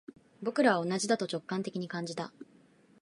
[0.41, 2.33] 僕らは同じだと直感的に感じた